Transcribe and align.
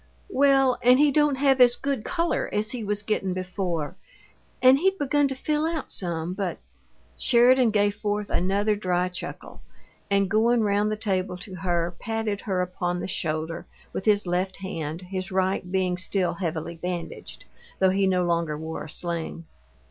"Well, 0.31 0.79
and 0.81 0.97
he 0.97 1.11
don't 1.11 1.35
have 1.35 1.61
as 1.61 1.75
good 1.75 2.03
color 2.03 2.49
as 2.51 2.71
he 2.71 2.83
was 2.83 3.03
gettin' 3.03 3.33
before. 3.35 3.97
And 4.59 4.79
he'd 4.79 4.97
begun 4.97 5.27
to 5.27 5.35
fill 5.35 5.67
out 5.67 5.91
some, 5.91 6.33
but" 6.33 6.57
Sheridan 7.19 7.69
gave 7.69 7.93
forth 7.93 8.31
another 8.31 8.75
dry 8.75 9.09
chuckle, 9.09 9.61
and, 10.09 10.27
going 10.27 10.61
round 10.61 10.91
the 10.91 10.97
table 10.97 11.37
to 11.37 11.53
her, 11.53 11.93
patted 11.99 12.41
her 12.41 12.63
upon 12.63 12.97
the 12.97 13.07
shoulder 13.07 13.67
with 13.93 14.05
his 14.05 14.25
left 14.25 14.57
hand, 14.57 15.03
his 15.03 15.31
right 15.31 15.71
being 15.71 15.97
still 15.97 16.33
heavily 16.33 16.73
bandaged, 16.77 17.45
though 17.77 17.91
he 17.91 18.07
no 18.07 18.23
longer 18.25 18.57
wore 18.57 18.85
a 18.85 18.89
sling. 18.89 19.45